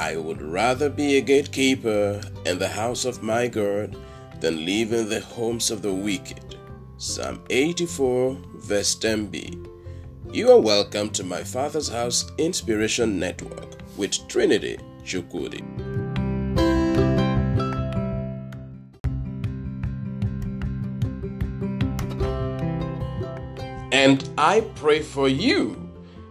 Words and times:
I 0.00 0.16
would 0.16 0.40
rather 0.40 0.88
be 0.88 1.18
a 1.18 1.20
gatekeeper 1.20 2.22
in 2.46 2.58
the 2.58 2.70
house 2.70 3.04
of 3.04 3.22
my 3.22 3.48
God 3.48 3.94
than 4.40 4.64
live 4.64 4.94
in 4.94 5.10
the 5.10 5.20
homes 5.20 5.70
of 5.70 5.82
the 5.82 5.92
wicked. 5.92 6.56
Psalm 6.96 7.44
84, 7.50 8.38
verse 8.54 8.94
10b. 8.96 9.68
You 10.32 10.52
are 10.52 10.58
welcome 10.58 11.10
to 11.10 11.22
my 11.22 11.44
Father's 11.44 11.90
House 11.90 12.32
Inspiration 12.38 13.18
Network 13.18 13.76
with 13.98 14.26
Trinity 14.26 14.78
Chukudi. 15.04 15.60
And 23.92 24.26
I 24.38 24.62
pray 24.76 25.02
for 25.02 25.28
you 25.28 25.90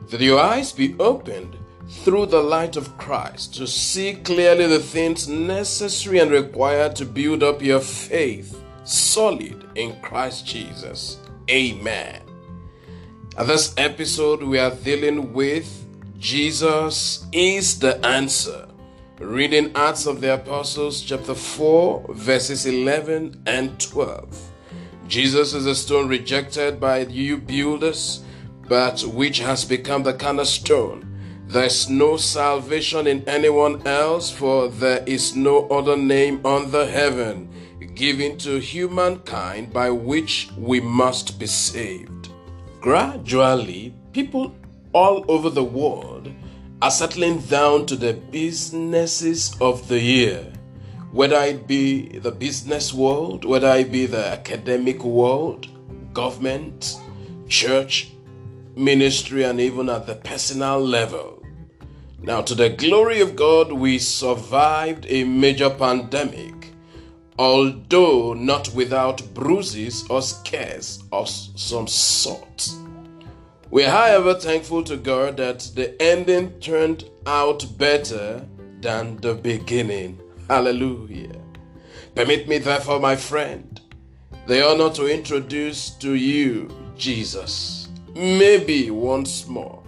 that 0.09 0.21
your 0.21 0.39
eyes 0.39 0.71
be 0.71 0.95
opened 0.97 1.58
through 1.89 2.27
the 2.27 2.41
light 2.41 2.77
of 2.77 2.98
Christ 2.98 3.55
to 3.55 3.66
see 3.66 4.13
clearly 4.13 4.67
the 4.67 4.80
things 4.80 5.27
necessary 5.27 6.20
and 6.20 6.31
required 6.31 6.95
to 6.97 7.05
build 7.05 7.43
up 7.43 7.61
your 7.61 7.80
faith 7.80 8.61
solid 8.84 9.66
in 9.75 9.99
Christ 10.02 10.45
Jesus. 10.45 11.17
Amen. 11.49 12.21
At 13.38 13.47
this 13.47 13.73
episode, 13.77 14.44
we 14.44 14.59
are 14.59 14.71
dealing 14.71 15.33
with 15.33 15.85
Jesus 16.20 17.25
is 17.31 17.80
the 17.80 18.05
answer. 18.05 18.67
Reading 19.19 19.71
Acts 19.75 20.05
of 20.05 20.21
the 20.21 20.33
Apostles, 20.33 21.02
chapter 21.02 21.33
4, 21.33 22.13
verses 22.13 22.66
11 22.66 23.44
and 23.45 23.80
12. 23.80 24.52
Jesus 25.08 25.53
is 25.53 25.66
a 25.66 25.75
stone 25.75 26.08
rejected 26.08 26.80
by 26.80 27.00
you 27.00 27.38
builders, 27.38 28.23
but 28.67 29.02
which 29.02 29.39
has 29.39 29.66
become 29.66 30.03
the 30.03 30.13
cornerstone. 30.13 31.08
There 31.50 31.64
is 31.64 31.89
no 31.89 32.16
salvation 32.16 33.08
in 33.08 33.28
anyone 33.28 33.81
else, 33.88 34.30
for 34.30 34.67
there 34.69 35.03
is 35.08 35.36
no 35.36 35.67
other 35.69 35.97
name 35.97 36.45
under 36.45 36.86
heaven 36.86 37.50
given 37.95 38.38
to 38.38 38.59
humankind 38.59 39.73
by 39.73 39.89
which 39.89 40.50
we 40.56 40.80
must 40.80 41.39
be 41.39 41.47
saved. 41.47 42.30
Gradually, 42.80 43.95
people 44.14 44.56
all 44.94 45.25
over 45.28 45.50
the 45.50 45.64
world 45.64 46.31
are 46.83 46.91
settling 46.91 47.39
down 47.39 47.88
to 47.88 47.95
the 47.95 48.13
businesses 48.13 49.56
of 49.59 49.88
the 49.88 50.00
year 50.00 50.53
whether 51.11 51.41
it 51.41 51.66
be 51.67 52.19
the 52.19 52.31
business 52.31 52.94
world, 52.94 53.44
whether 53.44 53.72
it 53.72 53.91
be 53.91 54.06
the 54.06 54.28
academic 54.28 55.03
world, 55.03 55.67
government, 56.13 56.97
church, 57.47 58.11
ministry, 58.75 59.44
and 59.44 59.59
even 59.59 59.89
at 59.89 60.06
the 60.06 60.13
personal 60.16 60.80
level. 60.80 61.38
Now, 62.22 62.42
to 62.42 62.53
the 62.53 62.70
glory 62.70 63.22
of 63.22 63.36
God, 63.36 63.72
we 63.72 63.98
survived 63.98 65.06
a 65.09 65.23
major 65.23 65.70
pandemic, 65.70 66.73
although 67.38 68.34
not 68.34 68.73
without 68.73 69.34
bruises 69.34 70.06
or 70.09 70.22
scares 70.22 71.02
of 71.14 71.30
some 71.30 71.88
sort. 71.88 72.70
We 73.72 73.86
are, 73.86 73.92
however, 73.92 74.34
thankful 74.34 74.84
to 74.86 74.97
God 74.97 75.38
that 75.38 75.72
the 75.75 76.00
ending 76.02 76.59
turned 76.59 77.06
out 77.25 77.66
better 77.78 78.45
than 78.81 79.17
the 79.17 79.36
beginning. 79.36 80.20
Hallelujah. 80.50 81.40
Permit 82.16 82.50
me, 82.50 82.58
therefore, 82.58 83.00
my 83.00 83.16
friend, 83.16 83.80
the 84.45 84.67
honor 84.67 84.90
to 84.95 85.08
introduce 85.08 85.92
to 85.92 86.16
you 86.16 86.70
Jesus, 86.97 87.88
maybe 88.14 88.90
once 88.90 89.47
more, 89.47 89.81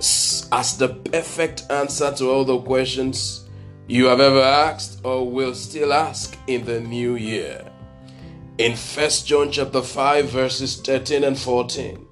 as 0.00 0.76
the 0.78 0.88
perfect 1.10 1.64
answer 1.70 2.12
to 2.14 2.30
all 2.30 2.44
the 2.44 2.58
questions 2.60 3.48
you 3.88 4.06
have 4.06 4.20
ever 4.20 4.40
asked 4.40 5.00
or 5.04 5.28
will 5.28 5.54
still 5.54 5.92
ask 5.92 6.36
in 6.46 6.64
the 6.64 6.80
new 6.80 7.16
year. 7.16 7.64
In 8.58 8.72
1 8.72 9.10
John 9.24 9.50
chapter 9.50 9.82
5 9.82 10.28
verses 10.28 10.80
13 10.80 11.24
and 11.24 11.38
14, 11.38 12.06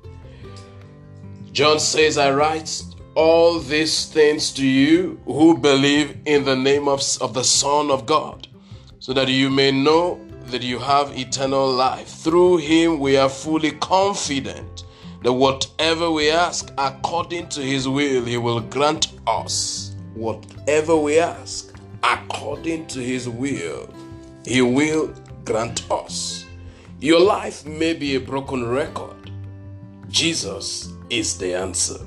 John 1.52 1.78
says, 1.78 2.18
I 2.18 2.32
write 2.32 2.82
all 3.14 3.58
these 3.58 4.06
things 4.06 4.52
to 4.52 4.66
you 4.66 5.18
who 5.24 5.56
believe 5.56 6.18
in 6.26 6.44
the 6.44 6.56
name 6.56 6.88
of, 6.88 7.02
of 7.20 7.34
the 7.34 7.44
Son 7.44 7.90
of 7.90 8.04
God, 8.04 8.46
so 8.98 9.12
that 9.12 9.28
you 9.28 9.48
may 9.48 9.70
know 9.70 10.20
that 10.46 10.62
you 10.62 10.78
have 10.78 11.18
eternal 11.18 11.70
life. 11.70 12.08
Through 12.08 12.58
him 12.58 12.98
we 13.00 13.16
are 13.16 13.28
fully 13.28 13.72
confident 13.72 14.84
that 15.26 15.32
whatever 15.32 16.08
we 16.08 16.30
ask 16.30 16.72
according 16.78 17.48
to 17.48 17.60
his 17.60 17.88
will, 17.88 18.24
he 18.24 18.36
will 18.36 18.60
grant 18.60 19.08
us. 19.26 19.96
Whatever 20.14 20.94
we 20.94 21.18
ask 21.18 21.74
according 22.04 22.86
to 22.86 23.00
his 23.00 23.28
will, 23.28 23.92
he 24.44 24.62
will 24.62 25.12
grant 25.44 25.90
us. 25.90 26.44
Your 27.00 27.18
life 27.18 27.66
may 27.66 27.92
be 27.92 28.14
a 28.14 28.20
broken 28.20 28.68
record. 28.68 29.32
Jesus 30.08 30.92
is 31.10 31.36
the 31.36 31.54
answer. 31.54 31.98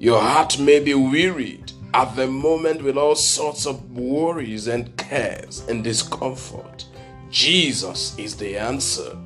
Your 0.00 0.20
heart 0.20 0.58
may 0.58 0.80
be 0.80 0.94
wearied 0.94 1.70
at 1.94 2.16
the 2.16 2.26
moment 2.26 2.82
with 2.82 2.96
all 2.98 3.14
sorts 3.14 3.64
of 3.64 3.92
worries 3.92 4.66
and 4.66 4.96
cares 4.96 5.60
and 5.68 5.84
discomfort. 5.84 6.84
Jesus 7.30 8.18
is 8.18 8.34
the 8.34 8.58
answer. 8.58 9.16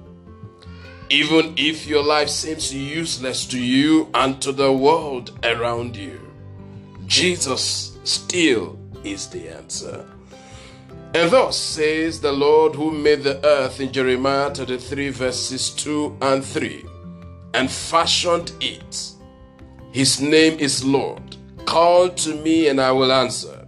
Even 1.11 1.55
if 1.57 1.87
your 1.87 2.03
life 2.03 2.29
seems 2.29 2.75
useless 2.75 3.47
to 3.47 3.59
you 3.59 4.09
and 4.15 4.41
to 4.43 4.53
the 4.53 4.73
world 4.73 5.39
around 5.45 5.97
you, 5.97 6.21
Jesus 7.07 7.99
still 8.05 8.79
is 9.05 9.29
the 9.29 9.49
answer. 9.49 10.05
And 11.15 11.31
thus 11.31 11.57
says 11.57 12.21
the 12.21 12.33
Lord 12.33 12.75
who 12.75 12.91
made 12.91 13.23
the 13.23 13.45
earth 13.47 13.81
in 13.81 13.93
Jeremiah 13.93 14.53
33, 14.53 15.11
verses 15.11 15.71
2 15.71 16.17
and 16.23 16.45
3, 16.45 16.85
and 17.55 17.71
fashioned 17.71 18.53
it 18.61 19.15
his 19.95 20.21
name 20.21 20.59
is 20.59 20.85
Lord. 20.85 21.37
Call 21.67 22.09
to 22.09 22.35
me 22.43 22.67
and 22.67 22.81
I 22.81 22.91
will 22.91 23.13
answer. 23.13 23.65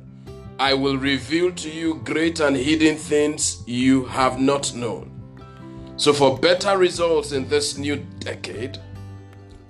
I 0.58 0.75
will 0.75 0.98
reveal 0.98 1.52
to 1.52 1.70
you 1.70 2.00
great 2.02 2.41
and 2.41 2.56
hidden 2.56 2.96
things 2.96 3.62
you 3.64 4.06
have 4.06 4.41
not 4.41 4.75
known. 4.75 5.16
So, 5.96 6.12
for 6.12 6.38
better 6.38 6.76
results 6.76 7.32
in 7.32 7.48
this 7.48 7.78
new 7.78 7.96
decade, 8.18 8.78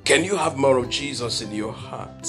can 0.04 0.24
you 0.24 0.36
have 0.36 0.56
more 0.56 0.76
of 0.78 0.90
Jesus 0.90 1.40
in 1.40 1.52
your 1.52 1.72
heart? 1.72 2.28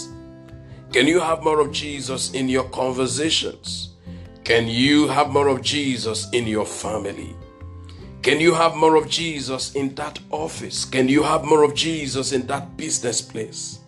Can 0.93 1.07
you 1.07 1.19
have 1.19 1.43
more 1.43 1.59
of 1.59 1.71
Jesus 1.71 2.31
in 2.31 2.47
your 2.47 2.63
conversations? 2.69 3.95
Can 4.43 4.67
you 4.67 5.07
have 5.07 5.29
more 5.29 5.47
of 5.47 5.61
Jesus 5.61 6.29
in 6.31 6.47
your 6.47 6.65
family? 6.65 7.35
Can 8.21 8.39
you 8.39 8.53
have 8.53 8.75
more 8.75 8.95
of 8.95 9.09
Jesus 9.09 9.73
in 9.75 9.95
that 9.95 10.19
office? 10.29 10.85
Can 10.85 11.07
you 11.07 11.23
have 11.23 11.43
more 11.43 11.63
of 11.63 11.75
Jesus 11.75 12.31
in 12.31 12.45
that 12.47 12.77
business 12.77 13.21
place? 13.21 13.79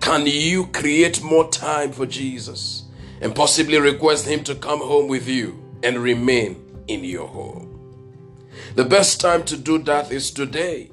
Can 0.00 0.26
you 0.26 0.66
create 0.68 1.22
more 1.22 1.48
time 1.50 1.92
for 1.92 2.06
Jesus 2.06 2.84
and 3.20 3.34
possibly 3.34 3.78
request 3.78 4.26
Him 4.26 4.44
to 4.44 4.54
come 4.54 4.80
home 4.80 5.08
with 5.08 5.26
you 5.26 5.58
and 5.82 5.98
remain 5.98 6.84
in 6.86 7.02
your 7.02 7.28
home? 7.28 7.67
The 8.78 8.84
best 8.84 9.20
time 9.20 9.42
to 9.46 9.56
do 9.56 9.78
that 9.90 10.12
is 10.12 10.30
today, 10.30 10.92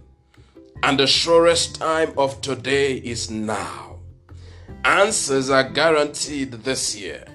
and 0.82 0.98
the 0.98 1.06
surest 1.06 1.76
time 1.76 2.14
of 2.18 2.42
today 2.42 2.96
is 2.96 3.30
now. 3.30 4.00
Answers 4.84 5.52
are 5.52 5.70
guaranteed 5.70 6.52
this 6.52 6.96
year 6.96 7.26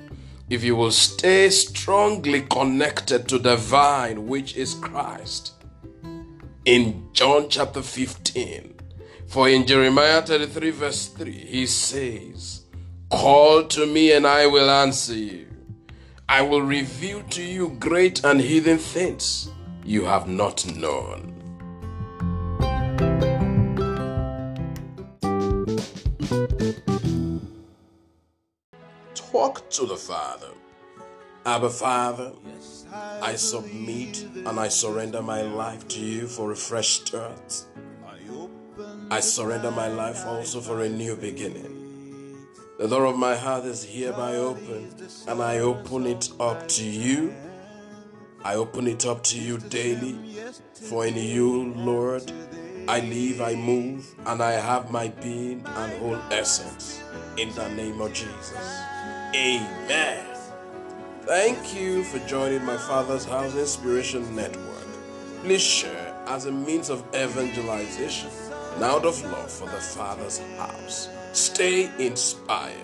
if 0.49 0.65
you 0.65 0.75
will 0.75 0.91
stay 0.91 1.51
strongly 1.51 2.41
connected 2.41 3.29
to 3.29 3.39
the 3.39 3.55
vine, 3.55 4.27
which 4.27 4.57
is 4.57 4.75
Christ. 4.75 5.53
In 6.65 7.07
John 7.13 7.49
chapter 7.49 7.81
15, 7.81 8.75
for 9.29 9.49
in 9.49 9.65
Jeremiah 9.69 10.21
33, 10.21 10.71
verse 10.71 11.07
3, 11.11 11.31
he 11.31 11.65
says, 11.67 12.65
Call 13.09 13.69
to 13.69 13.87
me 13.87 14.11
and 14.15 14.27
I 14.27 14.49
will 14.49 14.69
answer 14.69 15.15
you. 15.15 15.47
I 16.29 16.43
will 16.43 16.63
reveal 16.63 17.23
to 17.23 17.41
you 17.41 17.77
great 17.79 18.25
and 18.25 18.41
hidden 18.41 18.79
things 18.79 19.49
you 19.85 20.05
have 20.05 20.29
not 20.29 20.65
known. 20.77 21.35
Talk 29.15 29.69
to 29.71 29.87
the 29.87 29.97
Father. 29.97 30.49
Abba 31.47 31.71
Father, 31.71 32.33
I 33.23 33.35
submit 33.35 34.23
and 34.35 34.61
I 34.61 34.69
surrender 34.69 35.23
my 35.23 35.43
life 35.43 35.89
to 35.89 36.01
you 36.01 36.27
for 36.27 36.53
a 36.53 36.57
fresh 36.57 37.01
start. 37.01 37.65
I 39.11 39.21
surrender 39.21 39.71
my 39.71 39.89
life 39.89 40.25
also 40.27 40.61
for 40.61 40.83
a 40.83 40.89
new 40.89 41.17
beginning. 41.17 41.77
The 42.79 42.89
door 42.89 43.07
of 43.07 43.17
my 43.17 43.37
heart 43.37 43.65
is 43.65 43.85
hereby 43.85 44.37
open, 44.37 44.95
and 45.29 45.43
I 45.43 45.59
open 45.59 46.07
it 46.07 46.31
up 46.39 46.67
to 46.69 46.85
you. 46.85 47.35
I 48.43 48.55
open 48.55 48.87
it 48.87 49.05
up 49.05 49.23
to 49.25 49.39
you 49.39 49.59
daily, 49.59 50.19
for 50.73 51.07
in 51.07 51.17
you, 51.17 51.75
Lord, 51.75 52.33
I 52.89 53.01
live, 53.01 53.43
I 53.43 53.55
move, 53.55 54.15
and 54.27 54.43
I 54.43 54.53
have 54.53 54.91
my 54.91 55.09
being 55.09 55.63
and 55.67 55.93
whole 55.99 56.19
essence. 56.31 57.03
In 57.37 57.55
the 57.55 57.69
name 57.71 58.01
of 58.01 58.13
Jesus. 58.13 58.81
Amen. 59.35 60.27
Thank 61.23 61.75
you 61.75 62.03
for 62.05 62.19
joining 62.27 62.65
my 62.65 62.77
Father's 62.77 63.25
House 63.25 63.55
Inspiration 63.55 64.35
Network. 64.35 64.87
Please 65.43 65.63
share 65.63 66.17
as 66.27 66.47
a 66.47 66.53
means 66.53 66.91
of 66.91 67.05
evangelization 67.15 68.31
and 68.75 68.83
out 68.83 69.05
of 69.05 69.23
love 69.25 69.51
for 69.51 69.67
the 69.67 69.81
Father's 69.81 70.39
house. 70.57 71.09
Stay 71.33 71.91
inspired. 71.99 72.75